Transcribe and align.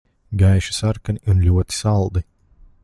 Gaiši 0.41 0.73
sarkani 0.77 1.21
un 1.33 1.45
ļoti 1.49 1.81
saldi. 1.83 2.27